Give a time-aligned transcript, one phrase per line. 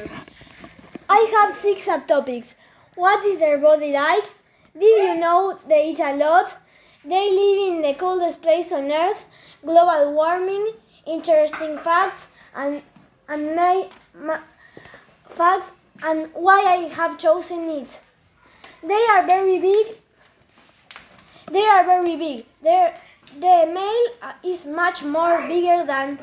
[1.08, 2.54] I have six subtopics.
[2.94, 4.24] What is their body like?
[4.78, 6.56] Did you know they eat a lot?
[7.04, 9.26] They live in the coldest place on earth.
[9.64, 10.72] Global warming,
[11.06, 12.82] interesting facts, and
[13.28, 14.38] and my, ma,
[15.28, 15.72] facts
[16.02, 18.00] and why I have chosen it.
[18.82, 19.86] They are very big.
[21.50, 22.46] They are very big.
[22.62, 22.94] They're,
[23.38, 26.18] the male uh, is much more bigger than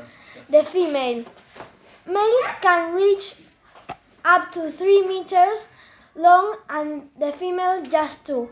[0.50, 1.24] the female.
[2.06, 3.36] Males can reach
[4.36, 5.70] up to 3 meters
[6.16, 8.50] long and the female just 2.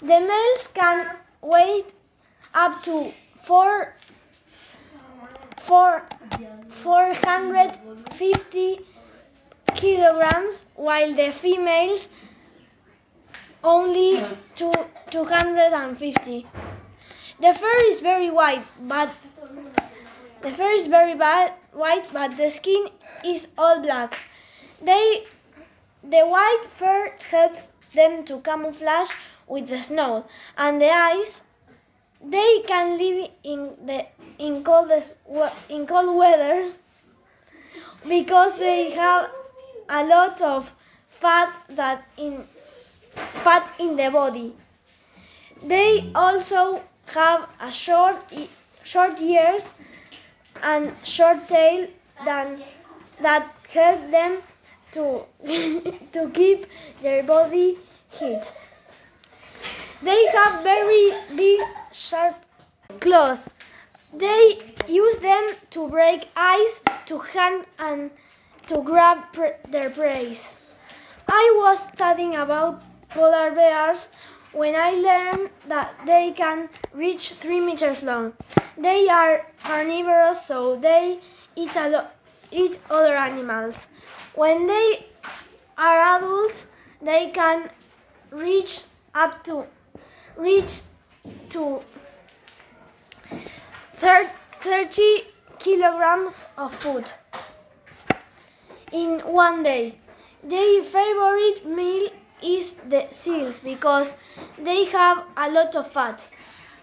[0.00, 1.84] The males can weigh
[2.52, 3.94] up to 4,
[5.60, 6.02] 4
[6.68, 8.80] 450
[9.74, 12.08] kilograms while the females
[13.62, 14.22] only
[14.54, 14.72] two,
[15.10, 16.46] 250.
[17.40, 19.10] The fur is very white, but
[20.42, 22.88] the fur is very white, but the skin
[23.24, 24.18] is all black.
[24.82, 25.24] They,
[26.02, 29.10] the white fur helps them to camouflage
[29.46, 30.24] with the snow,
[30.56, 31.44] and the eyes.
[32.24, 34.06] They can live in the
[34.38, 35.18] in coldest
[35.68, 36.70] in cold weather
[38.08, 39.30] because they have
[39.88, 40.72] a lot of
[41.10, 42.42] fat that in
[43.14, 44.54] fat in the body.
[45.62, 48.16] They also have a short
[48.84, 49.74] short ears
[50.62, 51.88] and short tail
[52.24, 52.62] than,
[53.20, 54.38] that help them
[54.94, 55.24] to
[56.12, 56.66] to keep
[57.02, 57.78] their body
[58.10, 58.52] heat.
[60.02, 61.60] They have very big
[61.92, 62.36] sharp
[63.00, 63.50] claws.
[64.12, 68.10] They use them to break ice, to hunt, and
[68.66, 69.18] to grab
[69.68, 70.36] their prey.
[71.28, 74.08] I was studying about polar bears
[74.52, 78.34] when I learned that they can reach 3 meters long.
[78.76, 81.20] They are carnivorous, so they
[81.56, 81.76] eat,
[82.52, 83.88] eat other animals.
[84.34, 85.06] When they
[85.78, 86.66] are adults,
[87.00, 87.70] they can
[88.30, 88.82] reach
[89.14, 89.66] up to
[90.36, 90.82] reach
[91.50, 91.80] to
[93.94, 95.24] 30
[95.58, 97.08] kilograms of food
[98.92, 99.98] in one day.
[100.42, 102.10] Their favorite meal
[102.42, 104.16] is the seals because
[104.58, 106.28] they have a lot of fat.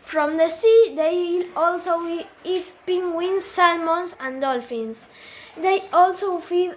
[0.01, 2.01] From the sea, they also
[2.43, 5.07] eat penguins, salmons, and dolphins.
[5.57, 6.75] They also feed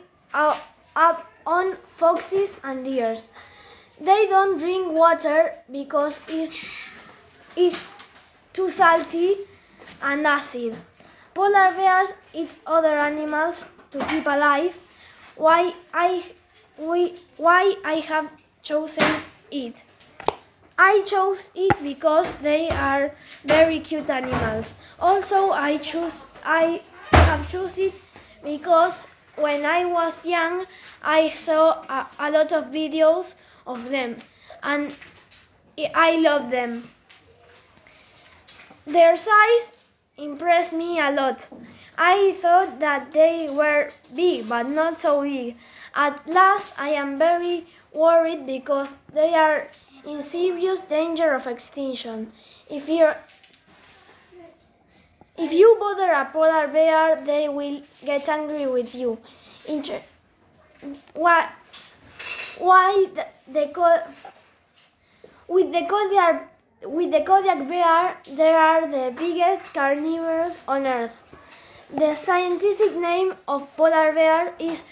[0.96, 3.28] up on foxes and deers.
[4.00, 6.58] They don't drink water because it's,
[7.56, 7.84] it's
[8.52, 9.36] too salty
[10.02, 10.76] and acid.
[11.34, 14.80] Polar bears eat other animals to keep alive.
[15.36, 16.24] Why I,
[16.78, 18.30] we, why I have
[18.62, 19.74] chosen it?
[20.76, 24.74] I chose it because they are very cute animals.
[24.98, 28.00] Also, I choose I have chosen it
[28.42, 29.06] because
[29.36, 30.66] when I was young,
[31.02, 33.34] I saw a, a lot of videos
[33.66, 34.16] of them
[34.62, 34.94] and
[35.94, 36.88] I love them.
[38.86, 39.86] Their size
[40.16, 41.46] impressed me a lot.
[41.96, 45.56] I thought that they were big, but not so big.
[45.94, 49.68] At last, I am very worried because they are
[50.06, 52.32] in serious danger of extinction.
[52.68, 53.12] If you
[55.36, 59.18] if you bother a polar bear, they will get angry with you.
[59.68, 60.00] Inter
[61.14, 61.48] why
[62.58, 63.26] why the,
[65.48, 66.50] with the Kodiak
[66.82, 71.22] with the Kodiak bear, they are the biggest carnivores on Earth.
[71.90, 74.84] The scientific name of polar bear is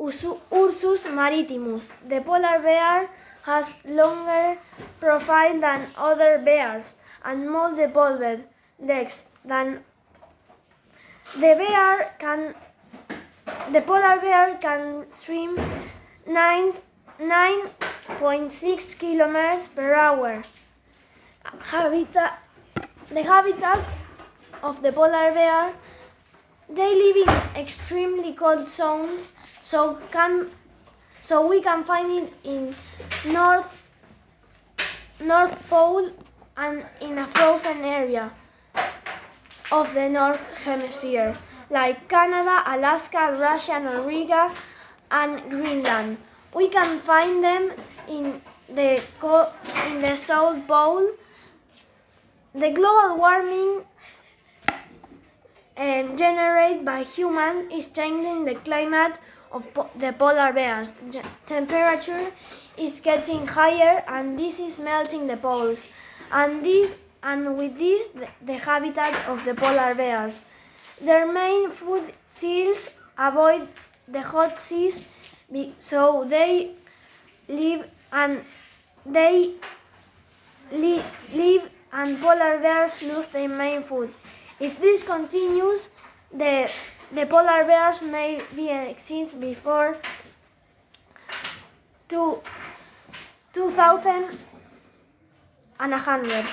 [0.00, 1.92] Ursus maritimus.
[2.08, 3.08] The polar bear
[3.42, 4.58] has longer
[5.00, 9.80] profile than other bears and more developed legs than
[11.34, 12.54] the bear can
[13.70, 15.58] the polar bear can swim
[16.26, 16.72] 9
[17.18, 20.42] 9.6 kilometers per hour.
[21.60, 22.42] Habitat,
[23.08, 23.96] the habitat
[24.62, 25.72] of the polar bear
[26.68, 30.50] they live in extremely cold zones so can
[31.20, 32.74] so we can find it in
[33.32, 33.82] north
[35.20, 36.10] north pole
[36.56, 38.30] and in a frozen area
[39.72, 41.36] of the north hemisphere
[41.70, 44.26] like canada alaska russia norway
[45.10, 46.16] and greenland
[46.54, 47.72] we can find them
[48.08, 49.02] in the
[49.88, 51.10] in the south pole
[52.54, 53.84] the global warming
[55.76, 59.20] um, generated by human is changing the climate
[59.52, 60.92] of po the polar bears.
[61.44, 62.32] temperature
[62.76, 65.86] is getting higher and this is melting the poles.
[66.32, 66.96] And this
[67.26, 70.40] and with this the, the habitat of the polar bears.
[71.00, 73.68] Their main food seals avoid
[74.08, 75.04] the hot seas,
[75.76, 76.70] so they
[77.48, 78.40] live and
[79.04, 79.54] they
[80.72, 81.02] li-
[81.34, 84.14] live and polar bears lose their main food.
[84.60, 85.90] If this continues,
[86.32, 86.70] the
[87.12, 89.96] the polar bears may be extinct before
[92.08, 92.40] two,
[93.52, 94.38] 2000
[95.80, 96.46] and a hundred.